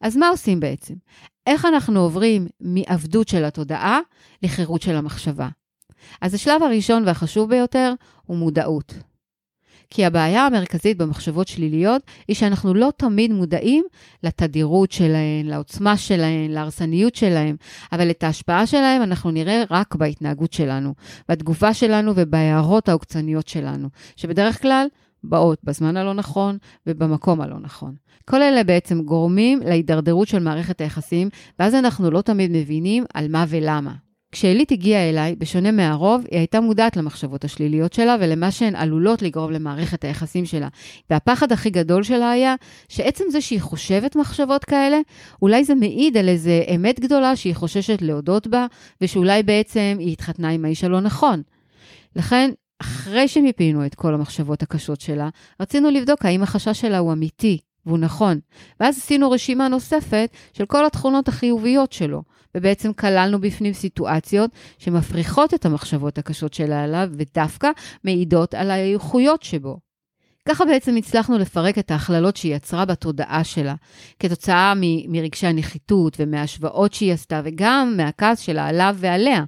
אז 0.00 0.16
מה 0.16 0.28
עושים 0.28 0.60
בעצם? 0.60 0.94
איך 1.46 1.64
אנחנו 1.64 2.00
עוברים 2.00 2.46
מעבדות 2.60 3.28
של 3.28 3.44
התודעה 3.44 4.00
לחירות 4.42 4.82
של 4.82 4.96
המחשבה? 4.96 5.48
אז 6.20 6.34
השלב 6.34 6.62
הראשון 6.62 7.02
והחשוב 7.06 7.50
ביותר 7.50 7.94
הוא 8.26 8.36
מודעות. 8.36 8.94
כי 9.94 10.04
הבעיה 10.04 10.46
המרכזית 10.46 10.98
במחשבות 10.98 11.48
שליליות 11.48 12.02
היא 12.28 12.36
שאנחנו 12.36 12.74
לא 12.74 12.92
תמיד 12.96 13.32
מודעים 13.32 13.84
לתדירות 14.22 14.92
שלהן, 14.92 15.46
לעוצמה 15.46 15.96
שלהן, 15.96 16.50
להרסניות 16.50 17.14
שלהן, 17.14 17.56
אבל 17.92 18.10
את 18.10 18.22
ההשפעה 18.22 18.66
שלהן 18.66 19.02
אנחנו 19.02 19.30
נראה 19.30 19.62
רק 19.70 19.94
בהתנהגות 19.94 20.52
שלנו, 20.52 20.94
בתגובה 21.28 21.74
שלנו 21.74 22.12
ובהערות 22.16 22.88
העוקצניות 22.88 23.48
שלנו, 23.48 23.88
שבדרך 24.16 24.62
כלל 24.62 24.86
באות 25.24 25.58
בזמן 25.64 25.96
הלא 25.96 26.14
נכון 26.14 26.58
ובמקום 26.86 27.40
הלא 27.40 27.58
נכון. 27.60 27.94
כל 28.24 28.42
אלה 28.42 28.64
בעצם 28.64 29.02
גורמים 29.02 29.60
להידרדרות 29.60 30.28
של 30.28 30.38
מערכת 30.38 30.80
היחסים, 30.80 31.28
ואז 31.58 31.74
אנחנו 31.74 32.10
לא 32.10 32.20
תמיד 32.20 32.50
מבינים 32.50 33.04
על 33.14 33.28
מה 33.28 33.44
ולמה. 33.48 34.11
כשאלית 34.32 34.72
הגיעה 34.72 35.08
אליי, 35.10 35.34
בשונה 35.34 35.70
מהרוב, 35.70 36.24
היא 36.30 36.38
הייתה 36.38 36.60
מודעת 36.60 36.96
למחשבות 36.96 37.44
השליליות 37.44 37.92
שלה 37.92 38.16
ולמה 38.20 38.50
שהן 38.50 38.76
עלולות 38.76 39.22
לגרום 39.22 39.52
למערכת 39.52 40.04
היחסים 40.04 40.46
שלה. 40.46 40.68
והפחד 41.10 41.52
הכי 41.52 41.70
גדול 41.70 42.02
שלה 42.02 42.30
היה 42.30 42.54
שעצם 42.88 43.24
זה 43.30 43.40
שהיא 43.40 43.60
חושבת 43.60 44.16
מחשבות 44.16 44.64
כאלה, 44.64 45.00
אולי 45.42 45.64
זה 45.64 45.74
מעיד 45.74 46.16
על 46.16 46.28
איזה 46.28 46.62
אמת 46.74 47.00
גדולה 47.00 47.36
שהיא 47.36 47.54
חוששת 47.54 48.02
להודות 48.02 48.46
בה, 48.46 48.66
ושאולי 49.00 49.42
בעצם 49.42 49.96
היא 49.98 50.12
התחתנה 50.12 50.48
עם 50.48 50.64
האיש 50.64 50.84
הלא 50.84 51.00
נכון. 51.00 51.42
לכן, 52.16 52.50
אחרי 52.82 53.28
שמיפינו 53.28 53.86
את 53.86 53.94
כל 53.94 54.14
המחשבות 54.14 54.62
הקשות 54.62 55.00
שלה, 55.00 55.28
רצינו 55.60 55.90
לבדוק 55.90 56.24
האם 56.24 56.42
החשש 56.42 56.80
שלה 56.80 56.98
הוא 56.98 57.12
אמיתי, 57.12 57.58
והוא 57.86 57.98
נכון. 57.98 58.40
ואז 58.80 58.98
עשינו 58.98 59.30
רשימה 59.30 59.68
נוספת 59.68 60.30
של 60.52 60.66
כל 60.66 60.86
התכונות 60.86 61.28
החיוביות 61.28 61.92
שלו, 61.92 62.22
ובעצם 62.54 62.92
כללנו 62.92 63.40
בפנים 63.40 63.72
סיטואציות 63.72 64.50
שמפריחות 64.78 65.54
את 65.54 65.66
המחשבות 65.66 66.18
הקשות 66.18 66.54
שלה 66.54 66.84
עליו, 66.84 67.08
ודווקא 67.12 67.70
מעידות 68.04 68.54
על 68.54 68.70
האיכויות 68.70 69.42
שבו. 69.42 69.78
ככה 70.48 70.64
בעצם 70.64 70.96
הצלחנו 70.96 71.38
לפרק 71.38 71.78
את 71.78 71.90
ההכללות 71.90 72.36
שהיא 72.36 72.54
יצרה 72.54 72.84
בתודעה 72.84 73.44
שלה, 73.44 73.74
כתוצאה 74.18 74.72
מ- 74.76 75.12
מרגשי 75.12 75.46
הנחיתות 75.46 76.16
ומההשוואות 76.18 76.92
שהיא 76.92 77.12
עשתה, 77.12 77.40
וגם 77.44 77.94
מהכעס 77.96 78.40
שלה 78.40 78.66
עליו 78.66 78.96
ועליה. 78.98 79.44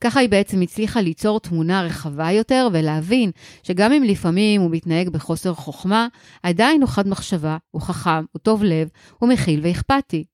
ככה 0.00 0.20
היא 0.20 0.28
בעצם 0.28 0.60
הצליחה 0.60 1.00
ליצור 1.00 1.40
תמונה 1.40 1.82
רחבה 1.82 2.30
יותר 2.32 2.68
ולהבין 2.72 3.30
שגם 3.62 3.92
אם 3.92 4.02
לפעמים 4.02 4.60
הוא 4.60 4.70
מתנהג 4.70 5.08
בחוסר 5.08 5.54
חוכמה, 5.54 6.08
עדיין 6.42 6.82
הוא 6.82 6.88
חד 6.88 7.08
מחשבה, 7.08 7.56
הוא 7.70 7.82
חכם, 7.82 8.24
הוא 8.32 8.40
טוב 8.40 8.64
לב, 8.64 8.88
הוא 9.18 9.28
מכיל 9.28 9.60
ואכפתי. 9.62 10.24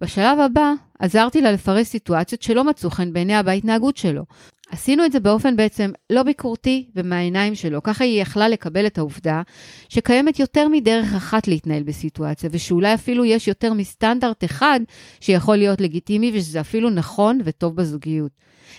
בשלב 0.00 0.40
הבא, 0.40 0.72
עזרתי 0.98 1.40
לה 1.40 1.52
לפרש 1.52 1.86
סיטואציות 1.86 2.42
שלא 2.42 2.64
מצאו 2.64 2.90
חן 2.90 3.12
בעיניה 3.12 3.42
בהתנהגות 3.42 3.96
שלו. 3.96 4.24
עשינו 4.70 5.04
את 5.04 5.12
זה 5.12 5.20
באופן 5.20 5.56
בעצם 5.56 5.90
לא 6.10 6.22
ביקורתי 6.22 6.86
ומהעיניים 6.96 7.54
שלו. 7.54 7.82
ככה 7.82 8.04
היא 8.04 8.22
יכלה 8.22 8.48
לקבל 8.48 8.86
את 8.86 8.98
העובדה 8.98 9.42
שקיימת 9.88 10.38
יותר 10.38 10.68
מדרך 10.68 11.14
אחת 11.14 11.48
להתנהל 11.48 11.82
בסיטואציה, 11.82 12.50
ושאולי 12.52 12.94
אפילו 12.94 13.24
יש 13.24 13.48
יותר 13.48 13.72
מסטנדרט 13.72 14.44
אחד 14.44 14.80
שיכול 15.20 15.56
להיות 15.56 15.80
לגיטימי, 15.80 16.30
ושזה 16.34 16.60
אפילו 16.60 16.90
נכון 16.90 17.40
וטוב 17.44 17.76
בזוגיות. 17.76 18.32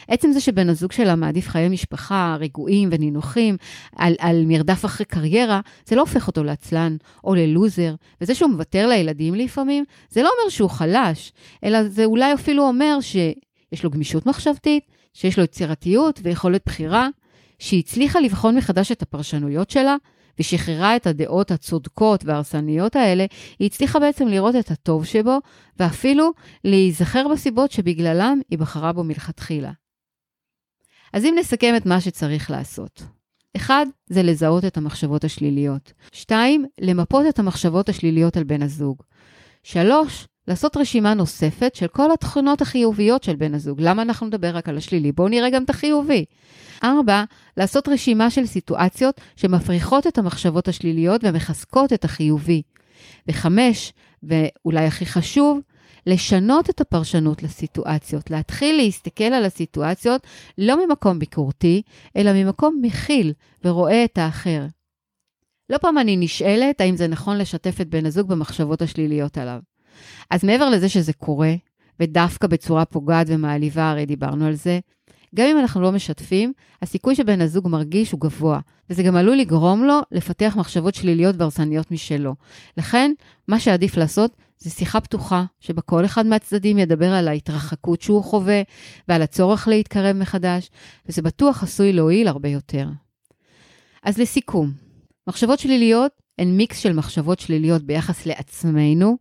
עצם 0.07 0.31
זה 0.31 0.39
שבן 0.39 0.69
הזוג 0.69 0.91
שלה 0.91 1.15
מעדיף 1.15 1.47
חיי 1.47 1.69
משפחה 1.69 2.37
רגועים 2.39 2.89
ונינוחים 2.91 3.57
על, 3.95 4.15
על 4.19 4.43
מרדף 4.45 4.85
אחרי 4.85 5.05
קריירה, 5.05 5.61
זה 5.85 5.95
לא 5.95 6.01
הופך 6.01 6.27
אותו 6.27 6.43
לעצלן 6.43 6.97
או 7.23 7.35
ללוזר. 7.35 7.95
וזה 8.21 8.35
שהוא 8.35 8.51
מוותר 8.51 8.87
לילדים 8.87 9.35
לפעמים, 9.35 9.83
זה 10.09 10.23
לא 10.23 10.29
אומר 10.37 10.49
שהוא 10.49 10.69
חלש, 10.69 11.31
אלא 11.63 11.83
זה 11.83 12.05
אולי 12.05 12.33
אפילו 12.33 12.67
אומר 12.67 12.97
שיש 13.01 13.83
לו 13.83 13.89
גמישות 13.89 14.25
מחשבתית, 14.25 14.98
שיש 15.13 15.37
לו 15.37 15.43
יצירתיות 15.43 16.19
ויכולת 16.23 16.61
בחירה, 16.65 17.07
שהיא 17.59 17.79
הצליחה 17.79 18.19
לבחון 18.19 18.55
מחדש 18.55 18.91
את 18.91 19.01
הפרשנויות 19.01 19.69
שלה, 19.69 19.95
ושחררה 20.39 20.95
את 20.95 21.07
הדעות 21.07 21.51
הצודקות 21.51 22.25
וההרסניות 22.25 22.95
האלה, 22.95 23.25
היא 23.59 23.65
הצליחה 23.65 23.99
בעצם 23.99 24.27
לראות 24.27 24.55
את 24.55 24.71
הטוב 24.71 25.05
שבו, 25.05 25.37
ואפילו 25.79 26.31
להיזכר 26.63 27.27
בסיבות 27.27 27.71
שבגללם 27.71 28.39
היא 28.49 28.59
בחרה 28.59 28.93
בו 28.93 29.03
מלכתחילה. 29.03 29.71
אז 31.13 31.25
אם 31.25 31.35
נסכם 31.39 31.73
את 31.77 31.85
מה 31.85 32.01
שצריך 32.01 32.51
לעשות. 32.51 33.03
אחד, 33.55 33.85
זה 34.07 34.23
לזהות 34.23 34.65
את 34.65 34.77
המחשבות 34.77 35.23
השליליות. 35.23 35.93
שתיים, 36.11 36.65
למפות 36.81 37.25
את 37.29 37.39
המחשבות 37.39 37.89
השליליות 37.89 38.37
על 38.37 38.43
בן 38.43 38.61
הזוג. 38.61 39.03
שלוש, 39.63 40.27
לעשות 40.47 40.77
רשימה 40.77 41.13
נוספת 41.13 41.75
של 41.75 41.87
כל 41.87 42.11
התכונות 42.11 42.61
החיוביות 42.61 43.23
של 43.23 43.35
בן 43.35 43.53
הזוג. 43.53 43.81
למה 43.81 44.01
אנחנו 44.01 44.27
נדבר 44.27 44.55
רק 44.55 44.69
על 44.69 44.77
השלילי? 44.77 45.11
בואו 45.11 45.27
נראה 45.27 45.49
גם 45.49 45.63
את 45.63 45.69
החיובי. 45.69 46.25
ארבע, 46.83 47.23
לעשות 47.57 47.87
רשימה 47.87 48.29
של 48.29 48.45
סיטואציות 48.45 49.21
שמפריחות 49.35 50.07
את 50.07 50.17
המחשבות 50.17 50.67
השליליות 50.67 51.21
ומחזקות 51.23 51.93
את 51.93 52.05
החיובי. 52.05 52.61
וחמש, 53.27 53.93
ואולי 54.23 54.85
הכי 54.85 55.05
חשוב, 55.05 55.59
לשנות 56.07 56.69
את 56.69 56.81
הפרשנות 56.81 57.43
לסיטואציות, 57.43 58.31
להתחיל 58.31 58.77
להסתכל 58.77 59.23
על 59.23 59.45
הסיטואציות 59.45 60.27
לא 60.57 60.85
ממקום 60.85 61.19
ביקורתי, 61.19 61.81
אלא 62.17 62.33
ממקום 62.33 62.79
מכיל 62.81 63.33
ורואה 63.65 64.03
את 64.05 64.17
האחר. 64.17 64.65
לא 65.69 65.77
פעם 65.77 65.97
אני 65.97 66.17
נשאלת 66.17 66.81
האם 66.81 66.97
זה 66.97 67.07
נכון 67.07 67.37
לשתף 67.37 67.81
את 67.81 67.89
בן 67.89 68.05
הזוג 68.05 68.27
במחשבות 68.27 68.81
השליליות 68.81 69.37
עליו. 69.37 69.59
אז 70.29 70.43
מעבר 70.43 70.69
לזה 70.69 70.89
שזה 70.89 71.13
קורה, 71.13 71.53
ודווקא 71.99 72.47
בצורה 72.47 72.85
פוגעת 72.85 73.27
ומעליבה, 73.29 73.89
הרי 73.89 74.05
דיברנו 74.05 74.45
על 74.45 74.53
זה, 74.53 74.79
גם 75.35 75.47
אם 75.47 75.59
אנחנו 75.59 75.81
לא 75.81 75.91
משתפים, 75.91 76.53
הסיכוי 76.81 77.15
שבן 77.15 77.41
הזוג 77.41 77.67
מרגיש 77.67 78.11
הוא 78.11 78.21
גבוה, 78.21 78.59
וזה 78.89 79.03
גם 79.03 79.15
עלול 79.15 79.37
לגרום 79.37 79.83
לו 79.83 79.99
לפתח 80.11 80.53
מחשבות 80.57 80.95
שליליות 80.95 81.35
והרסניות 81.37 81.91
משלו. 81.91 82.35
לכן, 82.77 83.11
מה 83.47 83.59
שעדיף 83.59 83.97
לעשות 83.97 84.35
זה 84.59 84.69
שיחה 84.69 85.01
פתוחה, 85.01 85.43
שבה 85.59 85.81
כל 85.81 86.05
אחד 86.05 86.25
מהצדדים 86.25 86.77
ידבר 86.77 87.13
על 87.13 87.27
ההתרחקות 87.27 88.01
שהוא 88.01 88.23
חווה 88.23 88.61
ועל 89.07 89.21
הצורך 89.21 89.67
להתקרב 89.67 90.15
מחדש, 90.15 90.69
וזה 91.05 91.21
בטוח 91.21 91.63
עשוי 91.63 91.93
להועיל 91.93 92.27
הרבה 92.27 92.49
יותר. 92.49 92.87
אז 94.03 94.17
לסיכום, 94.17 94.71
מחשבות 95.27 95.59
שליליות 95.59 96.11
הן 96.39 96.57
מיקס 96.57 96.77
של 96.77 96.93
מחשבות 96.93 97.39
שליליות 97.39 97.83
ביחס 97.83 98.25
לעצמנו, 98.25 99.17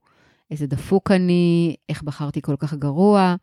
איזה 0.50 0.66
דפוק 0.66 1.10
אני, 1.10 1.76
איך 1.88 2.02
בחרתי 2.02 2.42
כל 2.42 2.56
כך 2.58 2.74
גרוע, 2.74 3.34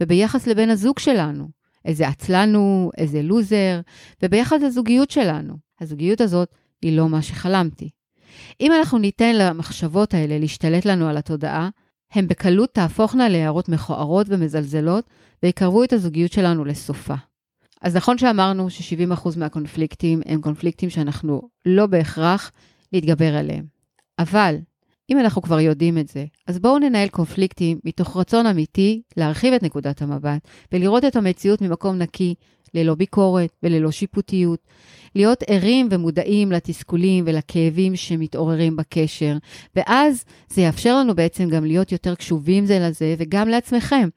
וביחס 0.00 0.46
לבן 0.46 0.70
הזוג 0.70 0.98
שלנו, 0.98 1.48
איזה 1.84 2.08
עצלן 2.08 2.54
הוא, 2.54 2.92
איזה 2.98 3.22
לוזר, 3.22 3.80
וביחס 4.22 4.62
לזוגיות 4.62 5.10
שלנו. 5.10 5.54
הזוגיות 5.80 6.20
הזאת 6.20 6.54
היא 6.82 6.96
לא 6.96 7.08
מה 7.08 7.22
שחלמתי. 7.22 7.90
אם 8.60 8.72
אנחנו 8.72 8.98
ניתן 8.98 9.36
למחשבות 9.36 10.14
האלה 10.14 10.38
להשתלט 10.38 10.84
לנו 10.84 11.08
על 11.08 11.16
התודעה, 11.16 11.68
הן 12.12 12.28
בקלות 12.28 12.74
תהפוכנה 12.74 13.28
להערות 13.28 13.68
מכוערות 13.68 14.26
ומזלזלות, 14.30 15.04
ויקרבו 15.42 15.84
את 15.84 15.92
הזוגיות 15.92 16.32
שלנו 16.32 16.64
לסופה. 16.64 17.14
אז 17.82 17.96
נכון 17.96 18.18
שאמרנו 18.18 18.70
ש-70% 18.70 19.38
מהקונפליקטים 19.38 20.20
הם 20.26 20.40
קונפליקטים 20.40 20.90
שאנחנו 20.90 21.48
לא 21.66 21.86
בהכרח 21.86 22.52
להתגבר 22.92 23.36
עליהם. 23.36 23.64
אבל 24.18 24.56
אם 25.10 25.18
אנחנו 25.18 25.42
כבר 25.42 25.60
יודעים 25.60 25.98
את 25.98 26.08
זה, 26.08 26.24
אז 26.46 26.58
בואו 26.58 26.78
ננהל 26.78 27.08
קונפליקטים 27.08 27.78
מתוך 27.84 28.16
רצון 28.16 28.46
אמיתי 28.46 29.02
להרחיב 29.16 29.54
את 29.54 29.62
נקודת 29.62 30.02
המבט 30.02 30.48
ולראות 30.72 31.04
את 31.04 31.16
המציאות 31.16 31.60
ממקום 31.60 31.98
נקי, 31.98 32.34
ללא 32.74 32.94
ביקורת 32.94 33.50
וללא 33.62 33.90
שיפוטיות. 33.90 34.58
להיות 35.14 35.42
ערים 35.46 35.88
ומודעים 35.90 36.52
לתסכולים 36.52 37.24
ולכאבים 37.26 37.96
שמתעוררים 37.96 38.76
בקשר, 38.76 39.36
ואז 39.76 40.24
זה 40.48 40.62
יאפשר 40.62 40.98
לנו 40.98 41.14
בעצם 41.14 41.48
גם 41.48 41.64
להיות 41.64 41.92
יותר 41.92 42.14
קשובים 42.14 42.66
זה 42.66 42.78
לזה 42.78 43.14
וגם 43.18 43.48
לעצמכם. 43.48 44.08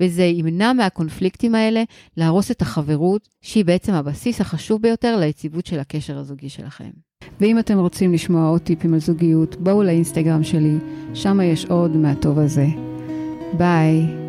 וזה 0.00 0.24
ימנע 0.24 0.72
מהקונפליקטים 0.72 1.54
האלה 1.54 1.82
להרוס 2.16 2.50
את 2.50 2.62
החברות, 2.62 3.28
שהיא 3.42 3.64
בעצם 3.64 3.92
הבסיס 3.92 4.40
החשוב 4.40 4.82
ביותר 4.82 5.16
ליציבות 5.16 5.66
של 5.66 5.78
הקשר 5.78 6.18
הזוגי 6.18 6.48
שלכם. 6.48 7.05
ואם 7.40 7.58
אתם 7.58 7.78
רוצים 7.78 8.12
לשמוע 8.12 8.48
עוד 8.48 8.60
טיפים 8.60 8.94
על 8.94 9.00
זוגיות, 9.00 9.56
בואו 9.60 9.82
לאינסטגרם 9.82 10.42
שלי, 10.42 10.76
שם 11.14 11.40
יש 11.40 11.66
עוד 11.66 11.96
מהטוב 11.96 12.38
הזה. 12.38 12.66
ביי. 13.52 14.25